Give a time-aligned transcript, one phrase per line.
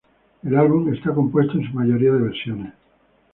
[0.41, 2.73] El álbum está compuesto en su mayoría de versiones.